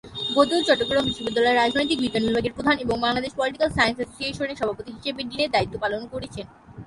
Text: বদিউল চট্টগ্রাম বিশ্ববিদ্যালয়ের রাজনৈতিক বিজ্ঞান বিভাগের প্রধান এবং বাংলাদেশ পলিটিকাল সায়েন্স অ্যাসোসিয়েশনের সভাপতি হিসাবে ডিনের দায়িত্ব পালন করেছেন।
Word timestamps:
বদিউল 0.35 0.63
চট্টগ্রাম 0.67 1.03
বিশ্ববিদ্যালয়ের 1.05 1.59
রাজনৈতিক 1.61 1.97
বিজ্ঞান 2.01 2.23
বিভাগের 2.27 2.55
প্রধান 2.55 2.75
এবং 2.79 2.95
বাংলাদেশ 2.99 3.31
পলিটিকাল 3.37 3.69
সায়েন্স 3.69 3.97
অ্যাসোসিয়েশনের 3.99 4.59
সভাপতি 4.59 4.89
হিসাবে 4.95 5.21
ডিনের 5.23 5.53
দায়িত্ব 5.55 5.75
পালন 5.79 6.01
করেছেন। 6.13 6.45